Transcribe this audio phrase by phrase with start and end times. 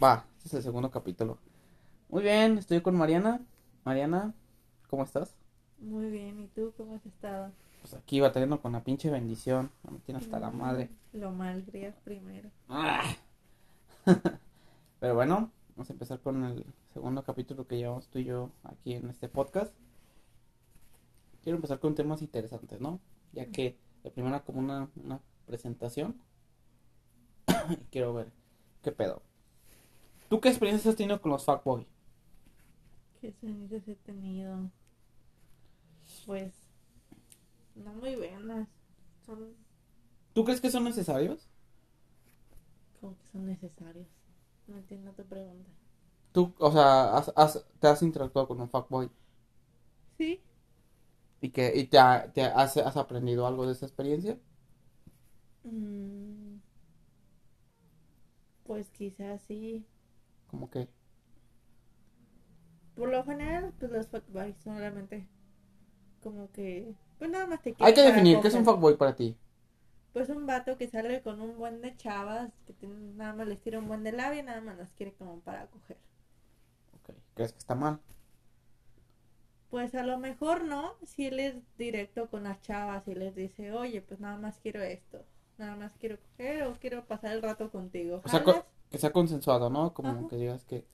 [0.00, 1.38] Va, este es el segundo capítulo.
[2.08, 3.40] Muy bien, estoy con Mariana.
[3.84, 4.32] Mariana,
[4.88, 5.34] ¿cómo estás?
[5.80, 7.50] Muy bien, ¿y tú cómo has estado?
[7.80, 9.72] Pues aquí batallando con la pinche bendición.
[9.90, 10.88] Me tiene hasta la madre.
[11.12, 12.48] Lo maldrías primero.
[12.68, 13.02] Ah.
[15.00, 18.94] Pero bueno, vamos a empezar con el segundo capítulo que llevamos tú y yo aquí
[18.94, 19.74] en este podcast.
[21.42, 23.00] Quiero empezar con temas interesantes, ¿no?
[23.32, 26.20] Ya que la primera como una, una presentación.
[27.90, 28.30] Quiero ver
[28.82, 29.22] qué pedo.
[30.28, 31.86] ¿Tú qué experiencias has tenido con los fuckboy?
[33.20, 34.72] ¿Qué sonidos he tenido?
[36.26, 36.52] Pues,
[37.74, 38.68] no muy buenas.
[39.24, 39.54] Son
[40.32, 41.50] ¿Tú crees que son necesarios?
[43.00, 44.06] como que son necesarios.
[44.66, 45.70] No entiendo tu pregunta.
[46.32, 49.10] Tú, o sea, has- has- te has interactuado con un fuckboy
[50.18, 50.40] Sí.
[51.40, 54.38] y que y te, ha- te has, has aprendido algo de esa experiencia.
[55.64, 56.58] Mm,
[58.64, 59.84] pues quizás sí.
[60.50, 60.88] Como que,
[62.94, 65.26] Por lo general, pues los fuckboys solamente
[66.22, 66.94] como que...
[67.18, 69.36] Pues nada más te hay que definir qué es un fuckboy para ti.
[70.12, 73.60] Pues un vato que sale con un buen de chavas, que tiene- nada más les
[73.62, 75.96] tira un buen de labio y nada más las quiere como para coger.
[76.94, 78.00] Ok, ¿Crees que está mal?
[79.70, 83.72] Pues a lo mejor no, si él es directo con las chavas y les dice,
[83.72, 85.24] oye, pues nada más quiero esto,
[85.58, 88.20] nada más quiero coger o quiero pasar el rato contigo.
[88.24, 88.64] O sea, ¿Jalas?
[88.64, 89.92] co- que sea consensuado, ¿no?
[89.94, 90.28] Como Ajá.
[90.28, 90.86] que digas que...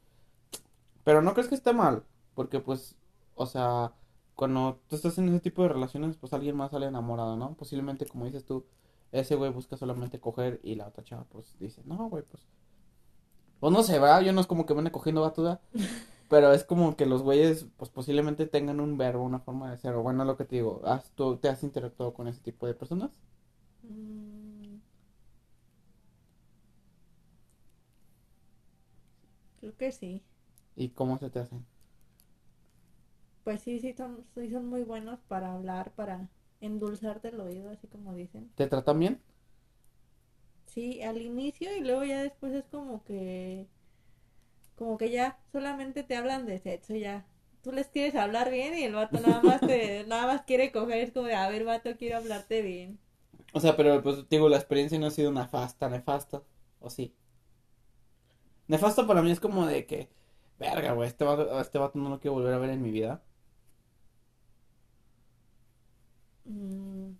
[1.04, 2.96] Pero no crees que esté mal, porque pues,
[3.34, 3.92] o sea,
[4.34, 7.54] cuando tú estás en ese tipo de relaciones, pues alguien más sale enamorado, ¿no?
[7.54, 8.64] Posiblemente, como dices tú,
[9.12, 12.46] ese güey busca solamente coger y la otra chava pues dice, no, güey, pues...
[13.60, 14.22] Pues no sé, ¿verdad?
[14.22, 15.60] Yo no es como que van cogiendo batuda,
[16.28, 19.94] pero es como que los güeyes, pues posiblemente tengan un verbo, una forma de ser,
[19.94, 22.74] o bueno, lo que te digo, ¿has, tú te has interactuado con ese tipo de
[22.74, 23.10] personas?
[23.82, 24.33] Mm.
[29.64, 30.22] Creo que sí.
[30.76, 31.66] ¿Y cómo se te hacen?
[33.44, 36.28] Pues sí, sí son, sí son muy buenos para hablar, para
[36.60, 38.50] endulzarte el oído, así como dicen.
[38.56, 39.20] ¿Te tratan bien?
[40.66, 43.66] Sí, al inicio y luego ya después es como que,
[44.76, 47.26] como que ya solamente te hablan de sexo, ya.
[47.62, 50.98] Tú les quieres hablar bien y el vato nada más te, nada más quiere coger,
[50.98, 52.98] es como de, a ver, vato, quiero hablarte bien.
[53.54, 56.42] O sea, pero pues digo, la experiencia no ha sido nefasta, nefasta,
[56.80, 57.14] ¿o sí?
[58.68, 60.10] Nefasta para mí es como de que,
[60.58, 63.22] verga, güey, este vato, este vato no lo quiero volver a ver en mi vida.
[66.48, 67.16] Mm,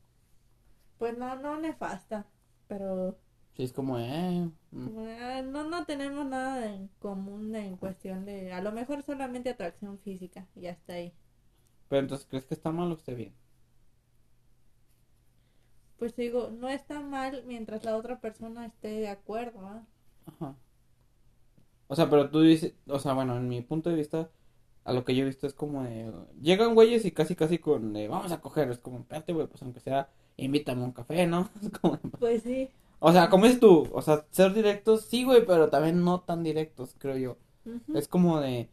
[0.99, 2.27] Pues no, no nefasta,
[2.67, 3.17] pero
[3.57, 4.89] Sí, es como, eh, mm,
[5.21, 9.99] ah, no, no tenemos nada en común en cuestión de, a lo mejor solamente atracción
[9.99, 11.13] física y hasta ahí.
[11.89, 13.35] pero entonces, ¿crees que está mal o esté bien?
[15.97, 19.85] Pues digo, no está mal mientras la otra persona esté de acuerdo, ¿ah?
[20.27, 20.57] Ajá.
[21.89, 24.31] O sea, pero tú dices, o sea, bueno, en mi punto de vista,
[24.85, 27.93] a lo que yo he visto es como de, llegan güeyes y casi, casi con,
[27.93, 31.27] de, vamos a coger, es como, espérate, güey, pues aunque sea, invítame a un café,
[31.27, 31.49] ¿no?
[31.63, 32.71] Es como, Pues sí.
[32.99, 36.43] o sea, como es tú, o sea, ser directos, sí, güey, pero también no tan
[36.43, 37.39] directos, creo yo.
[37.95, 38.69] Es como de.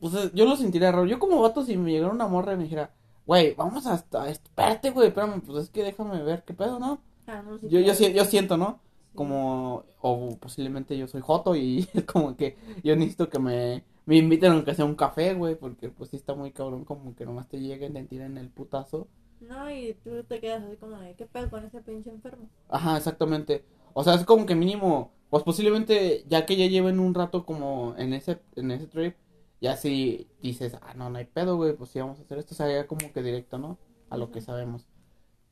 [0.00, 1.06] Pues eh, yo lo sentiría raro.
[1.06, 2.90] Yo como vato, si me llegara una morra y me dijera,
[3.26, 4.28] güey, vamos hasta.
[4.28, 7.00] Espérate, güey, espérame, pues es que déjame ver qué pedo, ¿no?
[7.26, 8.80] Ah, no, sí, Yo, yo, yo siento, ¿no?
[9.14, 9.84] Como.
[10.00, 13.84] O posiblemente yo soy joto y es como que yo necesito que me.
[14.04, 17.24] Me inviten aunque sea un café, güey, porque pues sí está muy cabrón como que
[17.24, 19.06] nomás te lleguen, te tiren el putazo.
[19.40, 22.48] No, y tú te quedas así como de, ¿qué pedo con ese pinche enfermo?
[22.68, 23.64] Ajá, exactamente.
[23.92, 27.94] O sea, es como que mínimo, pues posiblemente ya que ya lleven un rato como
[27.98, 29.16] en ese, en ese trip,
[29.60, 32.54] ya si dices, ah, no, no hay pedo, güey, pues sí vamos a hacer esto,
[32.54, 33.78] o sea, ya como que directo, ¿no?
[34.10, 34.86] A lo que sabemos.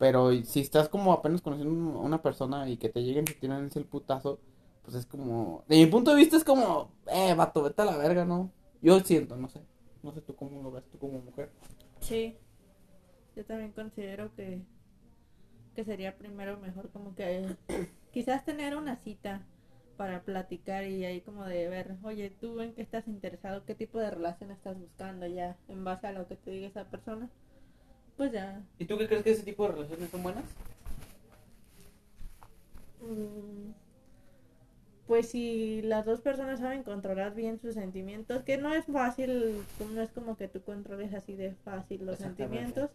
[0.00, 3.66] Pero si estás como apenas conociendo a una persona y que te lleguen y tiran
[3.66, 4.40] ese putazo,
[4.82, 7.98] pues es como, de mi punto de vista es como, eh, vato, vete a la
[7.98, 8.50] verga, ¿no?
[8.80, 9.60] Yo siento, no sé.
[10.02, 11.50] No sé tú cómo lo ves, tú como mujer.
[12.00, 12.34] Sí.
[13.36, 14.62] Yo también considero que,
[15.74, 17.54] que sería primero mejor como que
[18.10, 19.46] quizás tener una cita
[19.98, 23.98] para platicar y ahí como de ver, oye, tú en qué estás interesado, qué tipo
[23.98, 27.28] de relación estás buscando ya en base a lo que te diga esa persona.
[28.20, 28.60] Pues ya.
[28.78, 30.44] ¿Y tú qué crees que ese tipo de relaciones son buenas?
[33.02, 33.72] Mm,
[35.06, 39.54] Pues si las dos personas saben controlar bien sus sentimientos, que no es fácil,
[39.94, 42.90] no es como que tú controles así de fácil los sentimientos,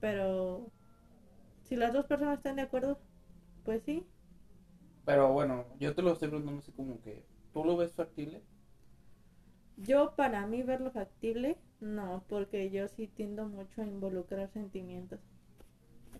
[0.00, 0.72] pero
[1.68, 2.98] si las dos personas están de acuerdo,
[3.64, 4.04] pues sí.
[5.04, 7.22] Pero bueno, yo te lo estoy preguntando así como que,
[7.54, 8.42] ¿tú lo ves factible?
[9.76, 15.20] Yo para mí verlo factible, no, porque yo sí tiendo mucho a involucrar sentimientos.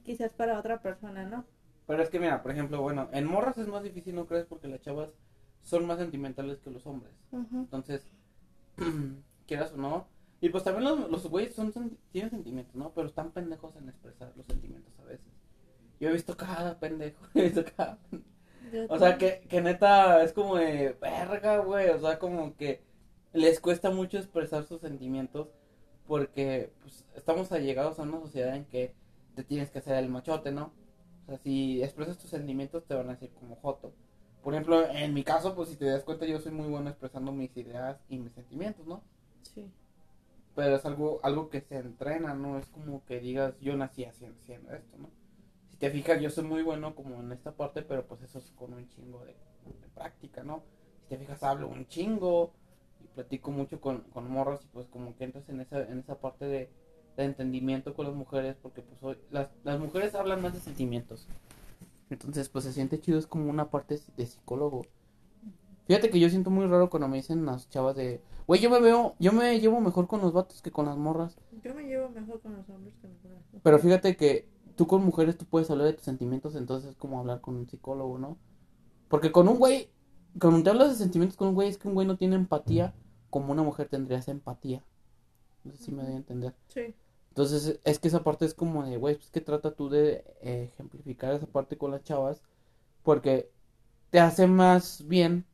[0.05, 1.45] Quizás para otra persona, ¿no?
[1.87, 4.45] Pero es que mira, por ejemplo, bueno, en morras es más difícil, ¿no crees?
[4.45, 5.11] Porque las chavas
[5.63, 7.13] son más sentimentales que los hombres.
[7.33, 8.07] Entonces,
[9.47, 10.09] quieras o no.
[10.41, 11.73] Y pues también los, los güeyes son,
[12.13, 12.93] tienen sentimientos, ¿no?
[12.95, 15.27] Pero están pendejos en expresar los sentimientos a veces.
[15.99, 17.25] Yo he visto cada pendejo.
[17.35, 17.99] he visto cada
[18.89, 21.89] O sea, que, que neta es como de verga, güey.
[21.91, 22.83] O sea, como que
[23.37, 25.49] les cuesta mucho expresar sus sentimientos
[26.07, 28.95] porque pues, estamos allegados a una sociedad en que
[29.35, 30.73] te tienes que hacer el machote, ¿no?
[31.25, 33.93] O sea, si expresas tus sentimientos te van a decir como joto.
[34.43, 37.33] Por ejemplo, en mi caso, pues si te das cuenta, yo soy muy bueno expresando
[37.33, 39.03] mis ideas y mis sentimientos, ¿no?
[39.43, 39.71] Sí.
[40.55, 42.57] Pero es algo, algo que se entrena, ¿no?
[42.59, 45.11] Es como que digas, yo nací haciendo, haciendo esto, ¿no?
[45.69, 48.51] Si te fijas, yo soy muy bueno como en esta parte, pero pues eso es
[48.53, 50.63] con un chingo de, de práctica, ¿no?
[51.03, 52.55] Si te fijas, hablo un chingo
[53.17, 56.45] platico mucho con, con morros y pues como que entras en esa, en esa parte
[56.45, 56.71] de,
[57.17, 61.27] de entendimiento con las mujeres, porque pues hoy, las, las mujeres hablan más de sentimientos.
[62.11, 64.83] Entonces, pues se siente chido, es como una parte de psicólogo.
[65.87, 68.81] Fíjate que yo siento muy raro cuando me dicen las chavas de, güey, yo me
[68.81, 71.37] veo, yo me llevo mejor con los vatos que con las morras.
[71.65, 73.61] Yo me llevo mejor con los hombres que con las mujeres.
[73.63, 77.19] Pero fíjate que tú con mujeres tú puedes hablar de tus sentimientos, entonces es como
[77.19, 78.37] hablar con un psicólogo, ¿no?
[79.09, 79.89] Porque con un güey,
[80.41, 82.93] cuando te hablas de sentimientos con un güey, es que un güey no tiene empatía
[83.37, 84.83] como una mujer tendría esa empatía.
[85.65, 86.55] No sé si me doy a entender.
[86.69, 86.95] Sí.
[87.29, 90.71] Entonces, es que esa parte es como de, güey, pues que trata tú de eh,
[90.73, 92.43] ejemplificar esa parte con las chavas,
[93.03, 93.51] porque
[94.11, 95.45] te hace más bien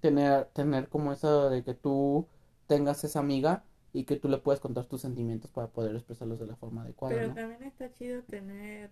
[0.00, 2.28] tener, tener como eso de que tú
[2.66, 6.46] tengas esa amiga y que tú le puedas contar tus sentimientos para poder expresarlos de
[6.46, 7.34] la forma adecuada, Pero ¿no?
[7.34, 8.90] también está chido tener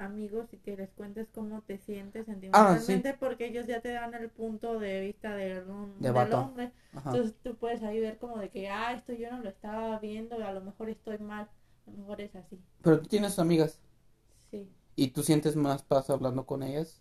[0.00, 4.14] amigos y que les cuentes cómo te sientes Ah, sentimentalmente porque ellos ya te dan
[4.14, 5.64] el punto de vista del,
[5.98, 6.72] De del hombre.
[6.94, 7.10] Ajá.
[7.10, 10.36] Entonces tú puedes ahí ver como de que, ah, esto yo no lo estaba viendo,
[10.36, 11.48] a lo mejor estoy mal,
[11.86, 12.58] a lo mejor es así.
[12.82, 13.78] Pero tú tienes amigas
[14.50, 14.68] Sí.
[14.96, 17.00] y tú sientes más paz hablando con ellas.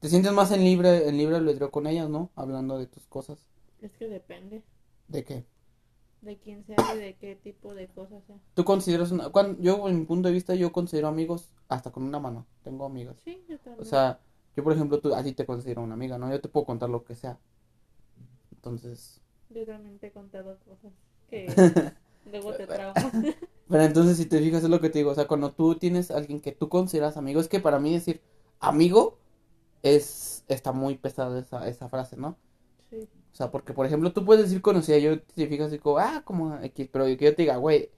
[0.00, 2.30] Te sientes más en libre, en libre albedrío con ellas, ¿no?
[2.36, 3.46] Hablando de tus cosas.
[3.82, 4.62] Es que depende
[5.08, 5.44] ¿De qué?
[6.22, 8.36] De quién sea y de qué tipo de cosas sea.
[8.54, 9.30] ¿Tú consideras una...
[9.30, 12.46] cuan- yo, en mi punto de vista, yo considero amigos hasta con una mano.
[12.62, 13.16] Tengo amigas.
[13.24, 13.80] Sí, yo también.
[13.80, 14.20] O sea,
[14.56, 16.30] yo, por ejemplo, tú, a ti te considero una amiga, ¿no?
[16.30, 17.38] Yo te puedo contar lo que sea.
[18.52, 19.20] Entonces...
[19.48, 20.92] Yo también te he contado cosas
[21.28, 21.46] que
[22.30, 23.12] luego te traumas.
[23.68, 25.10] Pero entonces, si te fijas, es lo que te digo.
[25.10, 27.92] O sea, cuando tú tienes a alguien que tú consideras amigo, es que para mí
[27.92, 28.20] decir
[28.60, 29.18] amigo
[29.82, 30.44] es...
[30.48, 32.36] Está muy pesada esa, esa frase, ¿no?
[32.90, 33.08] Sí.
[33.32, 36.58] O sea, porque, por ejemplo, tú puedes decir conocida, yo te fijas, digo, ah, como
[36.62, 37.90] X, pero que yo te diga, güey,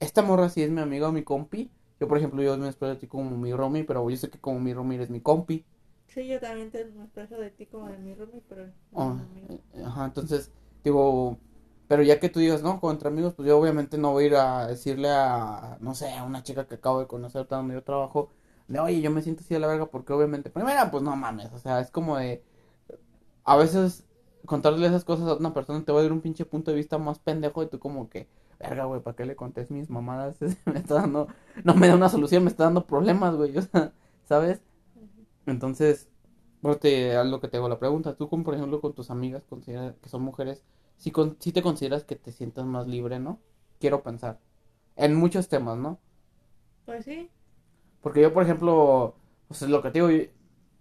[0.00, 1.70] esta morra sí es mi amiga o mi compi.
[2.00, 4.40] Yo, por ejemplo, yo me expreso de ti como mi roomie, pero yo sé que
[4.40, 5.64] como mi roomie eres mi compi.
[6.08, 9.48] Sí, yo también te expreso de ti como de mi roomie, pero Oh, amigo.
[9.48, 10.50] eh, ajá, entonces,
[10.82, 11.38] digo,
[11.86, 14.34] pero ya que tú digas, no, contra amigos, pues yo obviamente no voy a ir
[14.36, 18.30] a decirle a, no sé, a una chica que acabo de conocer donde yo trabajo,
[18.68, 21.52] de, oye, yo me siento así a la verga, porque obviamente, primera, pues no mames,
[21.52, 22.42] o sea, es como de,
[23.44, 24.04] a veces
[24.46, 26.98] contarle esas cosas a una persona te va a dar un pinche punto de vista
[26.98, 28.28] más pendejo y tú como que,
[28.58, 30.36] verga, güey, ¿para qué le contés mis mamadas?
[30.66, 31.28] me está dando,
[31.64, 33.92] no me da una solución, me está dando problemas, güey, o sea,
[34.24, 34.62] ¿sabes?
[35.46, 36.08] Entonces,
[36.62, 39.10] bueno, te, a lo que te hago la pregunta, tú con, por ejemplo, con tus
[39.10, 40.64] amigas considera que son mujeres,
[40.98, 43.40] si con, sí te consideras que te sientas más libre, ¿no?
[43.80, 44.38] Quiero pensar.
[44.96, 45.98] En muchos temas, ¿no?
[46.84, 47.30] Pues sí,
[48.02, 49.14] Porque yo, por ejemplo,
[49.48, 50.30] pues es lo que te digo,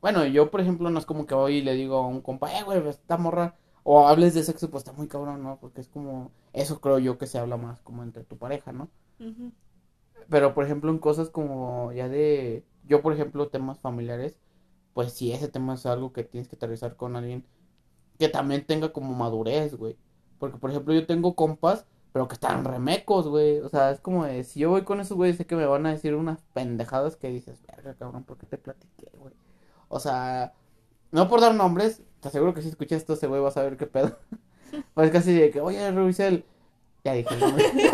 [0.02, 2.58] bueno, yo, por ejemplo, no es como que voy y le digo a un compa,
[2.58, 5.60] eh, güey, esta morra, o hables de sexo, pues está muy cabrón, ¿no?
[5.60, 8.90] Porque es como, eso creo yo que se habla más como entre tu pareja, ¿no?
[10.30, 14.38] Pero, por ejemplo, en cosas como ya de, yo, por ejemplo, temas familiares,
[14.94, 17.46] pues sí, ese tema es algo que tienes que aterrizar con alguien
[18.20, 19.98] que también tenga como madurez, güey.
[20.40, 23.60] Porque, por ejemplo, yo tengo compas, pero que están remecos, güey.
[23.60, 25.86] O sea, es como de, si yo voy con esos güeyes, sé que me van
[25.86, 29.34] a decir unas pendejadas que dices, verga, cabrón, ¿por qué te platiqué, güey?
[29.90, 30.54] O sea,
[31.12, 33.78] no por dar nombres, te aseguro que si escuchas esto, ese güey va a saber
[33.78, 34.18] qué pedo.
[34.94, 36.46] Pues casi de que, oye, Rubicel,
[37.04, 37.66] ya dije el nombre.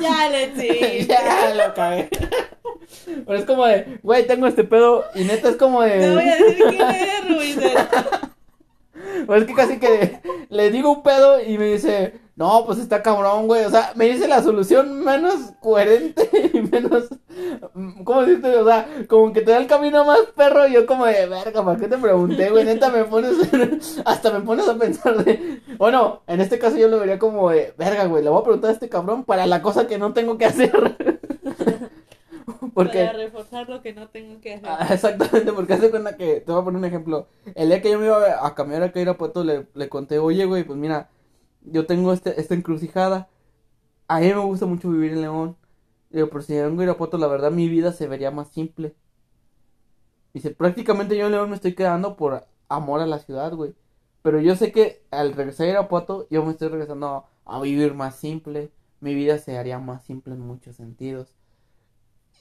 [0.00, 2.08] Ya le ya lo cagué.
[3.04, 5.98] Pero es como de, güey, tengo este pedo y neta es como de...
[5.98, 7.78] Te voy a decir quién es Ruizel.
[9.26, 13.02] Pero es que casi que le digo un pedo y me dice, no, pues está
[13.02, 13.64] cabrón, güey.
[13.64, 17.08] O sea, me dice la solución menos coherente y menos.
[18.04, 18.56] ¿Cómo decirte?
[18.56, 20.66] O sea, como que te da el camino más perro.
[20.66, 22.64] Y yo, como de verga, ¿para qué te pregunté, güey?
[22.64, 23.36] Neta, me pones.
[24.04, 25.60] Hasta me pones a pensar de.
[25.76, 28.24] Bueno, en este caso yo lo vería como de verga, güey.
[28.24, 30.72] Le voy a preguntar a este cabrón para la cosa que no tengo que hacer.
[32.74, 33.04] Porque.
[33.04, 34.68] Para reforzar lo que no tengo que hacer.
[34.68, 37.28] Ah, exactamente, porque hace cuenta que, te voy a poner un ejemplo.
[37.54, 40.64] El día que yo me iba a cambiar a Irapuato, le, le conté, oye, güey,
[40.64, 41.10] pues mira,
[41.62, 43.28] yo tengo este, esta encrucijada.
[44.08, 45.56] A mí me gusta mucho vivir en León.
[46.10, 48.94] Digo, pero si vengo a Irapuato, la verdad mi vida se vería más simple.
[50.34, 53.74] Dice, prácticamente yo en León me estoy quedando por amor a la ciudad, güey.
[54.22, 58.16] Pero yo sé que al regresar a Irapuato, yo me estoy regresando a, vivir más
[58.16, 58.70] simple.
[59.00, 61.34] Mi vida se haría más simple en muchos sentidos.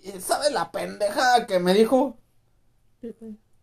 [0.04, 2.18] ¿Y sabes la pendeja que me dijo?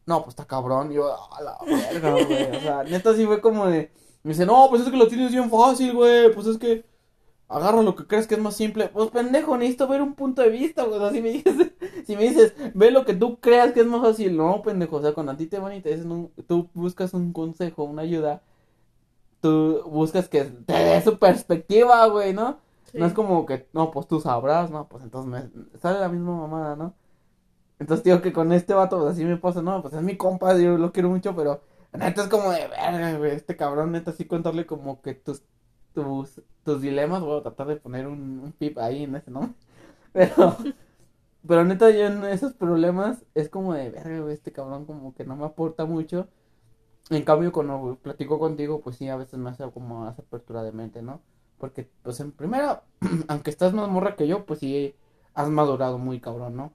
[0.06, 0.92] No, pues está cabrón.
[0.92, 2.56] Yo, a la verga, güey.
[2.56, 3.90] O sea, neta sí fue como de.
[4.22, 6.32] Me dice, no, pues es que lo tienes bien fácil, güey.
[6.32, 6.84] Pues es que
[7.48, 8.88] agarra lo que crees que es más simple.
[8.88, 10.98] Pues pendejo, necesito ver un punto de vista, güey.
[10.98, 11.72] O sea, si me dices,
[12.06, 14.36] si me dices, ve lo que tú creas que es más fácil.
[14.36, 14.96] No, pendejo.
[14.96, 17.84] O sea, cuando a ti te van y te dicen, un, tú buscas un consejo,
[17.84, 18.42] una ayuda,
[19.40, 22.58] tú buscas que te dé su perspectiva, güey, ¿no?
[22.96, 24.88] No es como que, no, pues tú sabrás, ¿no?
[24.88, 26.96] Pues entonces me sale la misma mamada, ¿no?
[27.78, 30.56] Entonces digo que con este vato, pues así me pasa, no, pues es mi compa,
[30.58, 34.26] yo lo quiero mucho, pero neta es como de verga, güey, este cabrón, neta, sí
[34.26, 35.44] contarle como que tus,
[35.94, 39.54] tus, tus dilemas, voy a tratar de poner un, un pip ahí en ese, ¿no?
[40.12, 40.56] Pero,
[41.46, 45.24] pero neta, yo en esos problemas es como de verga, güey, este cabrón como que
[45.24, 46.28] no me aporta mucho.
[47.10, 50.72] En cambio, cuando platico contigo, pues sí, a veces me hace como más apertura de
[50.72, 51.22] mente, ¿no?
[51.58, 52.82] Porque, pues en primera,
[53.28, 54.94] aunque estás más morra que yo, pues sí,
[55.34, 56.72] has madurado muy cabrón, ¿no?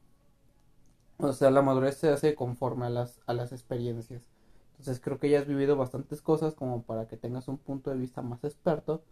[1.18, 4.24] O sea, la madurez se hace conforme a las, a las experiencias.
[4.72, 7.98] Entonces creo que ya has vivido bastantes cosas como para que tengas un punto de
[7.98, 9.04] vista más experto.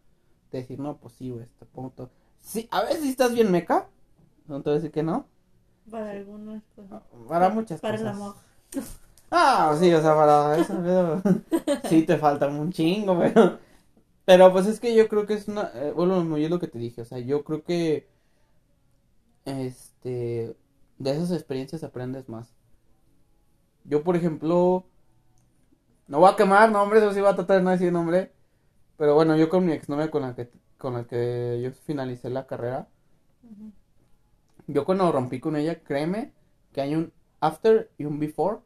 [0.51, 2.09] De decir, no, pues sí, güey, este punto.
[2.39, 3.87] Sí, a veces estás bien meca.
[4.47, 5.25] No te voy a decir que no.
[5.89, 7.03] Para algunas cosas.
[7.27, 8.09] Para muchas para cosas.
[8.09, 8.35] el amor.
[9.29, 11.21] Ah, sí, o sea, para eso, pero
[11.89, 13.59] sí te falta un chingo, pero,
[14.31, 16.69] pero pues es que yo creo que es una, eh, bueno, muy es lo que
[16.69, 18.07] te dije, o sea, yo creo que,
[19.43, 20.55] este,
[20.99, 22.55] de esas experiencias aprendes más.
[23.83, 24.85] Yo, por ejemplo,
[26.07, 28.31] no voy a quemar nombres, o sí voy a tratar de no decir nombre,
[28.95, 32.47] pero bueno, yo con mi exnovia con la que, con la que yo finalicé la
[32.47, 32.87] carrera,
[34.67, 36.31] yo cuando rompí con ella, créeme
[36.71, 37.11] que hay un
[37.41, 38.59] after y un before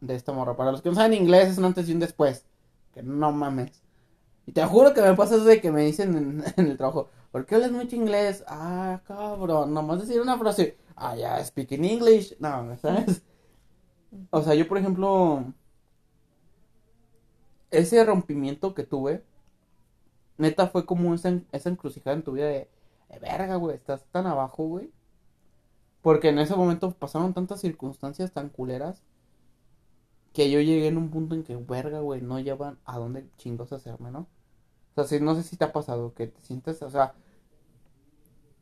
[0.00, 0.56] de esta morra.
[0.56, 2.46] Para los que no saben inglés, es un antes y un después.
[2.92, 3.81] Que no mames.
[4.52, 7.54] Te juro que me pasa eso de que me dicen en, el trabajo, ¿por qué
[7.56, 8.44] hablas mucho inglés?
[8.46, 10.76] Ah, cabrón, nomás decir una frase.
[10.96, 12.36] Ah, ya, speak in English.
[12.38, 13.22] No, ¿sabes?
[14.30, 15.44] O sea, yo, por ejemplo,
[17.70, 19.24] ese rompimiento que tuve,
[20.38, 22.68] neta fue como esa, esa encrucijada en tu vida de,
[23.08, 24.92] de verga, güey, estás tan abajo, güey.
[26.02, 29.02] Porque en ese momento pasaron tantas circunstancias tan culeras
[30.32, 33.72] que yo llegué en un punto en que, verga, güey, no llevan a dónde chingos
[33.72, 34.26] hacerme, ¿no?
[34.94, 37.14] O sea, no sé si te ha pasado que te sientes, o sea,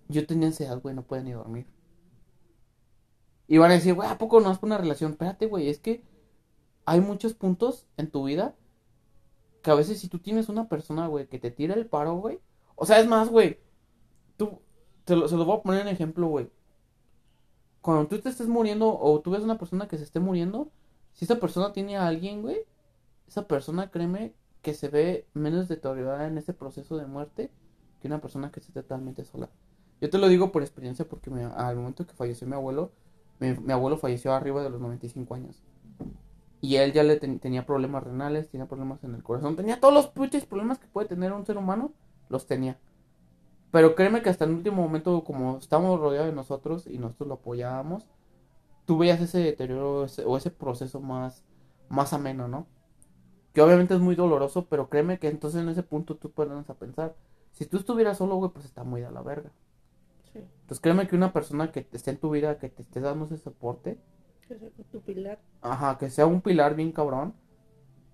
[0.08, 1.66] yo tenía ansiedad, güey, no podía ni dormir.
[3.46, 5.12] Y van a decir, güey, ¿a poco no es por una relación?
[5.12, 6.04] Espérate, güey, es que
[6.84, 8.54] hay muchos puntos en tu vida
[9.62, 12.40] que a veces si tú tienes una persona, güey, que te tira el paro, güey.
[12.76, 13.58] O sea, es más, güey,
[14.36, 14.60] tú,
[15.04, 16.50] te lo, se lo voy a poner en ejemplo, güey.
[17.80, 20.70] Cuando tú te estés muriendo o tú ves una persona que se esté muriendo,
[21.14, 22.58] si esa persona tiene a alguien, güey,
[23.26, 27.50] esa persona, créeme, que se ve menos deteriorada en ese proceso de muerte
[28.00, 29.48] que una persona que esté totalmente sola.
[30.00, 32.90] Yo te lo digo por experiencia porque me- al momento que falleció mi abuelo,
[33.38, 35.62] mi, abuelo falleció arriba de los 95 años.
[36.60, 39.94] Y él ya le ten- tenía problemas renales, tenía problemas en el corazón, tenía todos
[39.94, 41.92] los puches problemas que puede tener un ser humano,
[42.28, 42.78] los tenía.
[43.70, 47.34] Pero créeme que hasta el último momento, como estábamos rodeados de nosotros y nosotros lo
[47.34, 48.06] apoyábamos,
[48.86, 51.44] tú veías ese deterioro ese- o ese proceso más,
[51.88, 52.66] más ameno, ¿no?
[53.52, 56.74] Que obviamente es muy doloroso, pero créeme que entonces en ese punto tú puedes a
[56.74, 57.16] pensar,
[57.52, 59.50] si tú estuvieras solo, güey, pues está muy de la verga.
[60.32, 60.38] Sí.
[60.38, 63.38] Entonces créeme que una persona que esté en tu vida, que te esté dando ese
[63.38, 63.98] soporte,
[64.46, 65.40] Que sea tu pilar.
[65.62, 67.34] Ajá, que sea un pilar bien cabrón,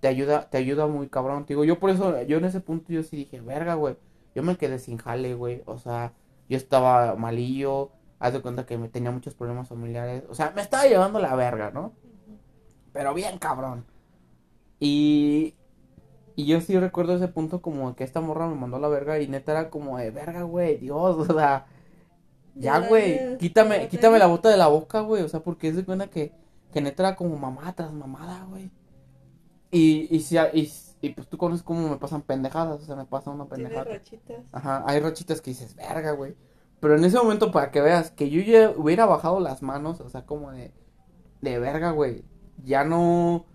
[0.00, 1.44] te ayuda, te ayuda muy cabrón.
[1.44, 3.96] Te digo, yo por eso, yo en ese punto yo sí dije, verga, güey,
[4.34, 5.62] yo me quedé sin jale, güey.
[5.66, 6.12] O sea,
[6.48, 10.24] yo estaba malillo, haz de cuenta que me tenía muchos problemas familiares.
[10.28, 11.92] O sea, me estaba llevando la verga, ¿no?
[12.92, 13.84] Pero bien cabrón.
[14.80, 15.54] Y,
[16.36, 19.20] y yo sí recuerdo ese punto como que esta morra me mandó a la verga
[19.20, 21.66] y neta era como de verga, güey, Dios, o sea,
[22.54, 25.84] ya, güey, quítame, quítame la bota de la boca, güey, o sea, porque es de
[25.84, 26.32] cuenta que,
[26.72, 28.70] que neta era como mamada tras mamada, güey.
[29.70, 33.04] Y, y, si, y, y pues tú conoces cómo me pasan pendejadas, o sea, me
[33.04, 33.84] pasa una pendejada.
[33.84, 34.44] rachitas.
[34.52, 36.36] Ajá, hay rachitas que dices, verga, güey.
[36.80, 40.08] Pero en ese momento, para que veas que yo ya hubiera bajado las manos, o
[40.08, 40.72] sea, como de,
[41.40, 42.24] de verga, güey.
[42.64, 43.46] Ya no,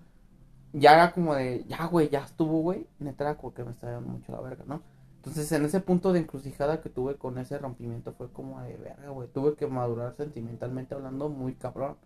[0.73, 2.87] ya era como de, ya, güey, ya estuvo, güey.
[2.99, 4.81] Neta era como que me estaba dando mucho la verga, ¿no?
[5.17, 9.09] Entonces, en ese punto de encrucijada que tuve con ese rompimiento, fue como de verga,
[9.09, 9.27] güey.
[9.27, 11.97] Tuve que madurar sentimentalmente hablando muy cabrón.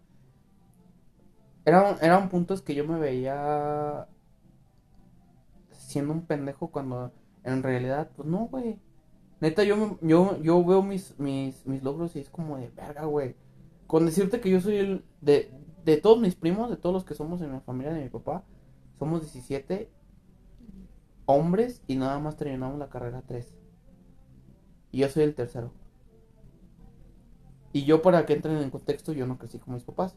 [1.64, 4.08] Eran, eran puntos que yo me veía
[5.72, 7.12] siendo un pendejo cuando
[7.44, 8.80] en realidad, pues no, güey.
[9.40, 13.36] Neta, yo, yo, yo veo mis, mis, mis logros y es como de verga, güey.
[13.88, 15.52] Con decirte que yo soy el de,
[15.86, 18.44] de todos mis primos, de todos los que somos en la familia de mi papá,
[18.98, 19.90] somos 17
[21.26, 23.54] hombres y nada más terminamos la carrera 3.
[24.92, 25.72] Y yo soy el tercero.
[27.74, 30.16] Y yo para que entren en contexto, yo no crecí con mis papás.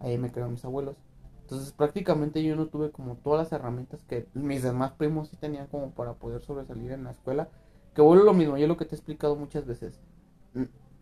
[0.00, 0.96] Ahí me crearon mis abuelos.
[1.42, 5.68] Entonces prácticamente yo no tuve como todas las herramientas que mis demás primos sí tenían
[5.68, 7.48] como para poder sobresalir en la escuela.
[7.94, 10.00] Que vuelvo lo mismo, yo lo que te he explicado muchas veces.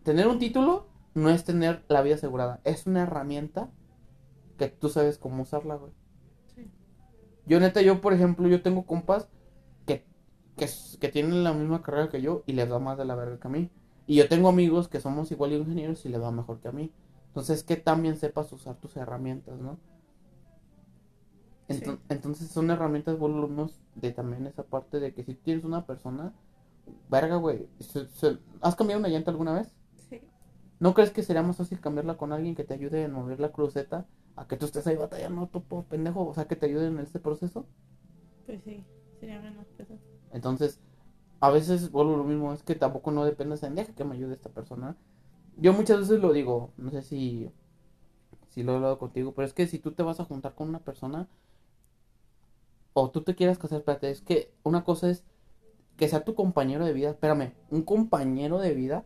[0.03, 2.61] Tener un título no es tener la vida asegurada.
[2.63, 3.71] Es una herramienta
[4.59, 5.91] que tú sabes cómo usarla, güey.
[7.45, 9.27] Yo neta, yo por ejemplo, yo tengo compas
[9.85, 10.05] que,
[10.57, 10.67] que,
[10.99, 13.47] que tienen la misma carrera que yo y les va más de la verga que
[13.47, 13.69] a mí.
[14.07, 16.91] Y yo tengo amigos que somos igual ingenieros y les va mejor que a mí.
[17.27, 19.77] Entonces, que también sepas usar tus herramientas, ¿no?
[21.67, 26.31] Entonces, son herramientas volumnos de también esa parte de que si tienes una persona,
[27.09, 27.67] verga, güey,
[28.61, 29.73] ¿has cambiado una llanta alguna vez?
[30.09, 30.21] Sí.
[30.79, 33.51] ¿No crees que sería más fácil cambiarla con alguien que te ayude a mover la
[33.51, 36.27] cruceta a que tú estés ahí batallando, topo, pendejo?
[36.27, 37.65] O sea, que te ayude en este proceso.
[38.45, 38.85] Pues sí,
[39.19, 39.99] sería menos pesado.
[40.31, 40.79] Entonces,
[41.39, 44.33] a veces vuelvo lo mismo, es que tampoco no depende de deja que me ayude
[44.33, 44.97] esta persona.
[45.57, 47.49] Yo muchas veces lo digo, no sé si,
[48.49, 50.69] si lo he hablado contigo, pero es que si tú te vas a juntar con
[50.69, 51.27] una persona
[52.93, 55.23] o tú te quieras casar, espérate, es que una cosa es
[55.97, 59.05] que sea tu compañero de vida, espérame, un compañero de vida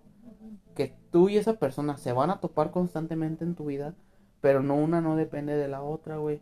[0.76, 3.96] que tú y esa persona se van a topar constantemente en tu vida,
[4.42, 6.42] pero no una no depende de la otra, güey.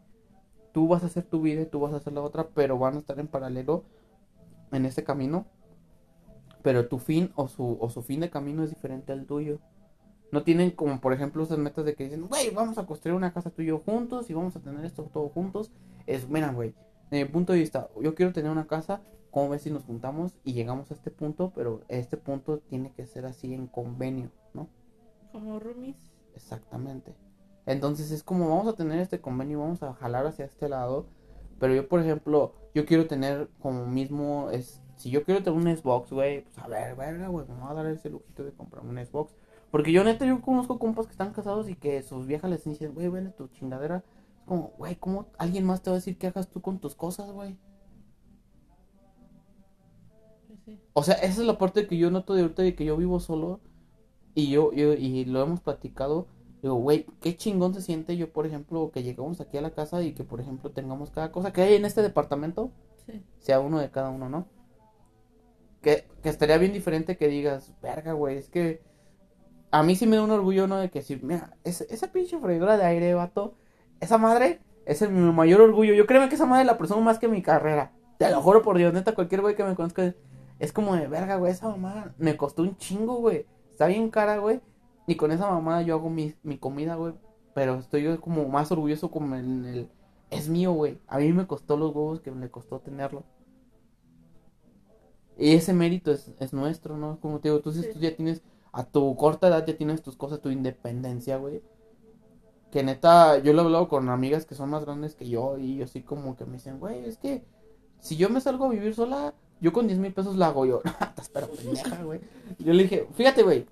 [0.74, 2.96] Tú vas a hacer tu vida y tú vas a hacer la otra, pero van
[2.96, 3.84] a estar en paralelo
[4.72, 5.46] en ese camino
[6.68, 9.60] pero tu fin o su, o su fin de camino es diferente al tuyo.
[10.34, 13.32] No tienen como, por ejemplo, esas metas de que dicen, güey, vamos a construir una
[13.32, 15.72] casa tú y yo juntos y vamos a tener esto todo juntos.
[16.06, 16.74] Es, mira, güey,
[17.10, 19.02] desde mi punto de vista, yo quiero tener una casa,
[19.32, 21.54] ¿cómo ves si nos juntamos y llegamos a este punto?
[21.56, 24.68] Pero este punto tiene que ser así en convenio, ¿no?
[25.32, 25.96] Como roomies.
[26.36, 27.16] Exactamente.
[27.68, 31.06] Entonces es como, vamos a tener este convenio, vamos a jalar hacia este lado.
[31.60, 35.76] Pero yo, por ejemplo, yo quiero tener como mismo, es si yo quiero tener un
[35.76, 38.84] Xbox, güey, pues a ver, verga, güey, me voy a dar ese lujito de comprar
[38.86, 39.36] un Xbox.
[39.70, 42.94] Porque yo neta, yo conozco compas que están casados y que sus viejas les dicen,
[42.94, 44.04] güey, vende tu chingadera.
[44.38, 46.96] Es como, güey, ¿cómo alguien más te va a decir qué hagas tú con tus
[46.96, 47.58] cosas, güey?
[50.94, 53.20] O sea, esa es la parte que yo noto de ahorita de que yo vivo
[53.20, 53.60] solo
[54.36, 56.28] y yo, yo y lo hemos platicado.
[56.62, 60.02] Digo, güey, qué chingón se siente yo, por ejemplo, que llegamos aquí a la casa
[60.02, 62.72] y que, por ejemplo, tengamos cada cosa que hay en este departamento,
[63.40, 64.48] sea uno de cada uno, ¿no?
[65.82, 68.82] Que, estaría bien diferente que digas, verga, güey, es que
[69.72, 70.78] a mí sí me da un orgullo, ¿no?
[70.78, 73.56] De que si, mira, esa pinche freidora de aire, vato,
[74.00, 75.94] esa madre es el, mi mayor orgullo.
[75.94, 77.94] Yo creo que esa madre la persona más que mi carrera.
[78.18, 80.16] Te lo juro por Dios, neta, cualquier güey que me conozca
[80.60, 83.46] es como de, verga, güey, esa mamá me costó un chingo, güey.
[83.72, 84.60] Está bien cara, güey.
[85.08, 87.14] Y con esa mamá yo hago mi, mi comida, güey.
[87.56, 89.90] Pero estoy yo como más orgulloso como en el...
[90.30, 91.00] Es mío, güey.
[91.08, 93.24] A mí me costó los huevos que me costó tenerlo.
[95.38, 97.20] Y ese mérito es, es nuestro, ¿no?
[97.22, 98.42] Como te digo, tú, tú ya tienes,
[98.72, 101.62] a tu corta edad ya tienes tus cosas, tu independencia, güey.
[102.72, 105.82] Que neta, yo lo he hablado con amigas que son más grandes que yo y
[105.82, 107.46] así como que me dicen, güey, es que
[108.00, 110.82] si yo me salgo a vivir sola, yo con 10 mil pesos la hago yo.
[111.34, 112.20] Pero pendeja, güey.
[112.60, 113.66] Yo le dije, fíjate, güey,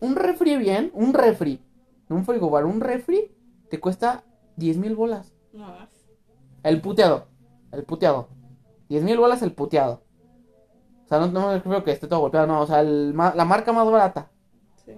[0.00, 1.60] un refri bien, un refri,
[2.08, 3.34] un frigobar, un refri,
[3.70, 4.24] te cuesta
[4.56, 5.32] 10 mil bolas.
[5.52, 5.66] No.
[6.62, 7.26] El puteado,
[7.72, 8.28] el puteado.
[8.88, 10.02] 10 mil bolas el puteado.
[11.04, 12.60] O sea, no, no creo que esté todo golpeado, no.
[12.60, 14.30] O sea, la marca más barata.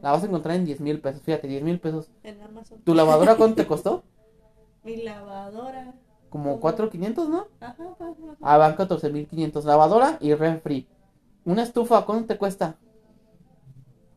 [0.02, 1.22] La vas a encontrar en 10 mil pesos.
[1.22, 2.10] Fíjate, 10 mil pesos.
[2.22, 2.80] En Amazon.
[2.82, 4.02] ¿Tu lavadora cuánto te costó?
[4.84, 5.94] Mi lavadora.
[6.28, 7.46] Como 4.500, ¿no?
[7.60, 9.64] Ajá, ajá, Ah, van 14.500.
[9.64, 10.88] Lavadora y refri.
[11.44, 12.76] Una estufa, ¿cuánto te cuesta?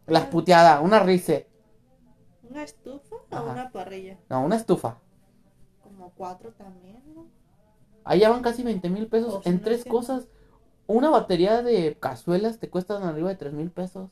[0.09, 0.29] La ah.
[0.29, 1.47] puteada, una rice.
[2.49, 4.17] ¿Una estufa o una parrilla?
[4.29, 4.97] No, una estufa.
[5.83, 7.27] Como cuatro también, ¿no?
[8.03, 10.27] Ahí ya van casi 20 mil pesos en tres cosas.
[10.87, 14.09] Una batería de cazuelas te cuesta arriba de tres mil pesos.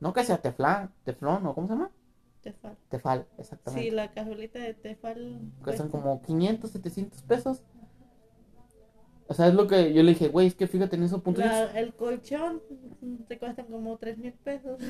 [0.00, 1.90] No que sea teflán, teflón o ¿cómo se llama?
[2.40, 2.76] Tefal.
[2.88, 3.90] Tefal, exactamente.
[3.90, 5.40] Sí, la cazuelita de tefal.
[5.62, 7.62] Cuestan como 500, 700 pesos.
[9.30, 11.44] O sea, es lo que yo le dije, güey, es que fíjate en esos puntos.
[11.76, 12.60] el colchón
[13.28, 14.82] te cuesta como tres mil pesos.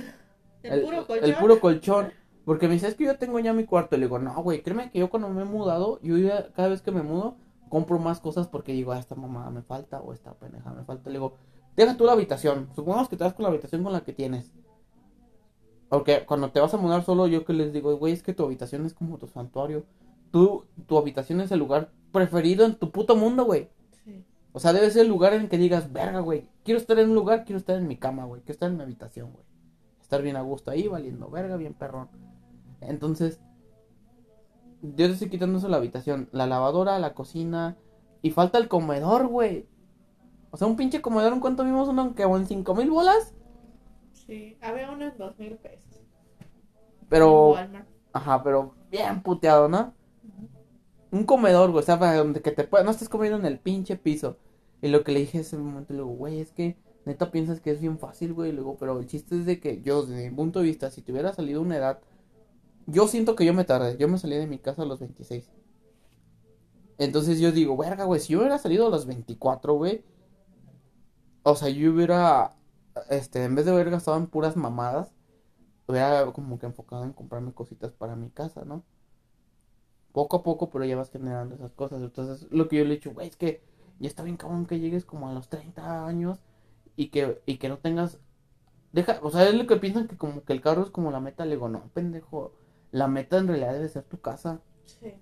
[0.62, 1.29] El, puro colchón.
[1.29, 2.12] El puro colchón.
[2.46, 3.98] Porque me dice, es que yo tengo ya mi cuarto.
[3.98, 6.81] Le digo, no, güey, créeme que yo cuando me he mudado, yo ya, cada vez
[6.81, 7.37] que me mudo,
[7.68, 11.11] compro más cosas porque digo, ah, esta mamá me falta o esta pendeja me falta.
[11.11, 11.35] Le digo,
[11.76, 12.70] deja tú la habitación.
[12.74, 14.50] Supongamos que te vas con la habitación con la que tienes.
[15.90, 18.44] Porque cuando te vas a mudar solo, yo que les digo, güey, es que tu
[18.44, 19.85] habitación es como tu santuario.
[20.31, 23.68] Tú, tu habitación es el lugar preferido en tu puto mundo, güey.
[24.53, 26.49] O sea, debe ser el lugar en que digas, verga, güey.
[26.65, 28.43] Quiero estar en un lugar, quiero estar en mi cama, güey.
[28.43, 29.45] Quiero estar en mi habitación, güey.
[30.01, 32.09] Estar bien a gusto ahí, valiendo verga, bien perrón.
[32.81, 33.41] Entonces,
[34.83, 36.29] yo te estoy quitando eso la habitación.
[36.33, 37.77] La lavadora, la cocina,
[38.23, 39.67] Y falta el comedor, güey.
[40.51, 43.35] O sea, un pinche comedor, ¿en cuánto vimos uno que en cinco mil bolas?
[44.13, 46.03] Sí, había uno en dos mil pesos.
[47.09, 47.55] Pero,
[48.13, 49.95] ajá, pero bien puteado, ¿no?
[51.12, 53.59] Un comedor, güey, o sea, para donde que te puedas, no estés comiendo en el
[53.59, 54.37] pinche piso.
[54.83, 57.70] Y lo que le dije ese momento, le digo, güey, es que neta piensas que
[57.70, 58.51] es bien fácil, güey.
[58.51, 61.03] Y luego, pero el chiste es de que yo, desde mi punto de vista, si
[61.03, 62.01] te hubiera salido una edad,
[62.87, 63.96] yo siento que yo me tardé.
[63.99, 65.51] Yo me salí de mi casa a los 26.
[66.99, 70.05] Entonces yo digo, verga, güey, si yo hubiera salido a los 24, güey.
[71.42, 72.57] O sea, yo hubiera,
[73.09, 75.12] este, en vez de haber gastado en puras mamadas,
[75.87, 78.85] hubiera como que enfocado en comprarme cositas para mi casa, ¿no?
[80.12, 82.03] Poco a poco, pero ya vas generando esas cosas.
[82.03, 83.62] Entonces, lo que yo le he dicho, güey, es que
[83.99, 86.40] ya está bien cabrón que llegues como a los 30 años
[86.96, 88.18] y que, y que no tengas...
[88.92, 91.20] Deja, o sea, es lo que piensan que como que el carro es como la
[91.20, 91.44] meta.
[91.44, 92.53] Le digo, no, pendejo.
[92.90, 94.61] La meta en realidad debe ser tu casa.
[94.85, 95.14] Sí.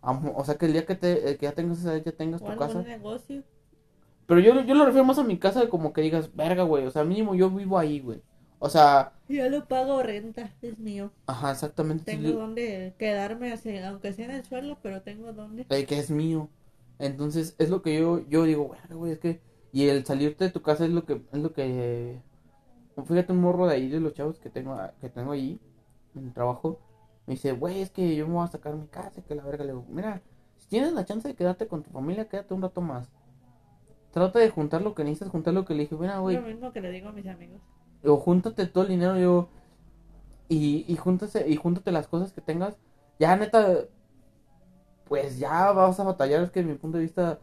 [0.00, 2.40] O sea, que el día que, te, eh, que ya tengas esa edad, ya tengas
[2.42, 2.82] O tu casa.
[2.82, 3.42] negocio.
[4.26, 6.86] Pero yo, yo lo refiero más a mi casa como que digas, verga, güey.
[6.86, 8.22] O sea, mínimo yo vivo ahí, güey.
[8.58, 11.10] O sea, Yo lo pago renta, es mío.
[11.26, 12.04] ajá, exactamente.
[12.04, 15.66] Tengo donde quedarme, así, aunque sea en el suelo, pero tengo donde.
[15.68, 16.48] eh, que es mío.
[16.98, 19.40] Entonces, es lo que yo, yo digo, "Verga, güey, es que,
[19.72, 22.18] y el salirte de tu casa es lo que, es lo que,
[23.06, 25.60] fíjate un morro de ahí, de los chavos que tengo, que tengo ahí,
[26.14, 26.78] en el trabajo,
[27.26, 29.64] me dice, güey, es que yo me voy a sacar mi casa, que la verga,
[29.64, 30.22] le digo, mira,
[30.56, 33.10] si tienes la chance de quedarte con tu familia, quédate un rato más.
[34.12, 36.72] Trata de juntar lo que necesitas, juntar lo que le dije, mira, güey, Lo mismo
[36.72, 37.60] que le digo a mis amigos.
[38.06, 39.48] O júntate todo el dinero, yo,
[40.48, 42.76] y, y júntase, y júntate las cosas que tengas,
[43.18, 43.86] ya neta,
[45.04, 47.38] pues ya vas a batallar, es que desde mi punto de vista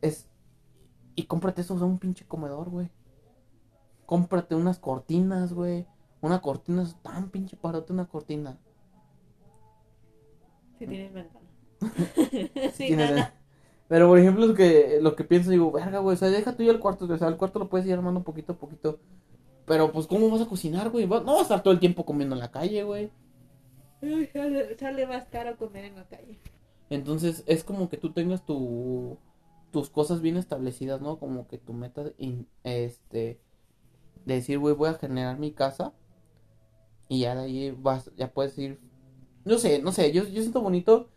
[0.00, 0.28] es,
[1.16, 2.90] y cómprate eso, o sea, un pinche comedor, güey,
[4.06, 5.86] cómprate unas cortinas, güey,
[6.20, 8.58] una cortina es tan pinche parote una cortina,
[10.78, 11.46] Si tienes ventana.
[12.74, 13.34] sí, Tienes- nada.
[13.88, 16.62] Pero por ejemplo, lo que, lo que pienso, digo, verga, güey, o sea, deja tú
[16.62, 19.00] ya el cuarto, o sea, el cuarto lo puedes ir armando poquito a poquito,
[19.68, 21.06] pero pues, ¿cómo vas a cocinar, güey?
[21.06, 23.10] No vas a estar todo el tiempo comiendo en la calle, güey.
[24.32, 26.38] Sale, sale más caro comer en la calle.
[26.90, 29.18] Entonces es como que tú tengas tu,
[29.72, 31.18] tus cosas bien establecidas, ¿no?
[31.18, 33.40] Como que tu meta, in- este,
[34.26, 35.94] de decir, güey, voy a generar mi casa
[37.08, 38.78] y ya de ahí vas, ya puedes ir,
[39.44, 41.08] no sé, no sé, yo, yo siento bonito,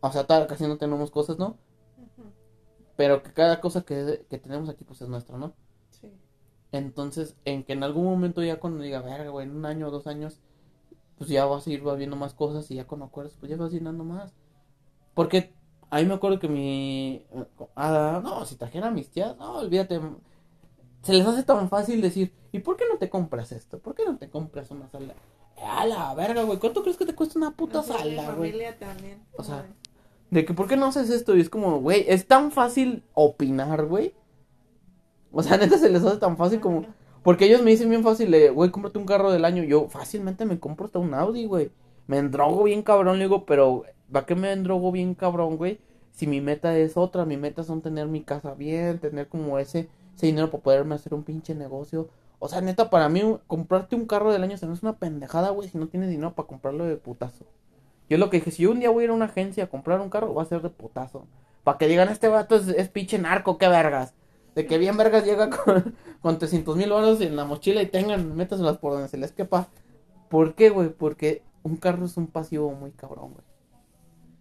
[0.00, 1.58] o sea, tal, casi no tenemos cosas, ¿no?
[2.96, 5.54] Pero que cada cosa que, que tenemos aquí, pues es nuestra, ¿no?
[6.78, 9.90] Entonces, en que en algún momento ya cuando diga, verga, güey, en un año o
[9.90, 10.40] dos años,
[11.18, 13.72] pues ya vas a ir viendo más cosas y ya cuando acuerdas, pues ya vas
[13.72, 14.34] llenando más.
[15.14, 15.54] Porque
[15.90, 17.24] ahí me acuerdo que mi...
[17.74, 20.00] ah, no, si trajera a mis tías, no, olvídate.
[21.02, 23.78] Se les hace tan fácil decir, ¿y por qué no te compras esto?
[23.78, 25.14] ¿Por qué no te compras una sala?
[25.62, 28.50] A la verga, güey, ¿cuánto crees que te cuesta una puta mi sala, güey?
[28.52, 29.22] familia también.
[29.38, 29.66] O sea,
[30.30, 31.36] De que, ¿por qué no haces esto?
[31.36, 34.14] Y es como, güey, es tan fácil opinar, güey.
[35.38, 36.86] O sea, neta se les hace tan fácil como...
[37.22, 39.64] Porque ellos me dicen bien fácil, de, güey, cómprate un carro del año.
[39.64, 41.70] Yo fácilmente me compro hasta un Audi, güey.
[42.06, 45.78] Me endrogo bien cabrón, le digo, pero ¿para qué me endrogo bien cabrón, güey?
[46.12, 49.90] Si mi meta es otra, mi meta son tener mi casa bien, tener como ese,
[50.16, 52.08] ese dinero para poderme hacer un pinche negocio.
[52.38, 55.50] O sea, neta, para mí, comprarte un carro del año se me es una pendejada,
[55.50, 57.44] güey, si no tienes dinero para comprarlo de putazo.
[58.08, 59.68] Yo lo que dije, si yo un día voy a ir a una agencia a
[59.68, 61.26] comprar un carro, va a ser de putazo.
[61.62, 64.14] Para que digan, este vato es, es pinche narco, qué vergas.
[64.56, 68.34] De que bien vergas llega con, con 300 mil dólares en la mochila y tengan,
[68.34, 69.68] métaselas por donde se les quepa.
[70.28, 70.88] ¿Por qué, güey?
[70.88, 73.44] Porque un carro es un pasivo muy cabrón, güey.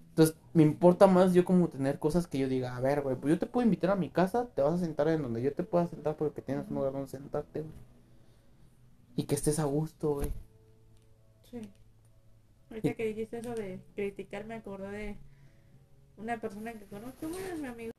[0.10, 3.34] Entonces, me importa más yo como tener cosas que yo diga, a ver, güey, pues
[3.34, 5.64] yo te puedo invitar a mi casa, te vas a sentar en donde yo te
[5.64, 7.74] pueda sentar porque tienes un lugar donde sentarte, güey.
[9.18, 10.32] Y que estés a gusto, güey.
[11.52, 11.60] Sí.
[12.70, 15.18] Ahorita que dijiste eso de criticar, me acordé de
[16.18, 17.95] una persona que conozco, bueno, es mi amigo.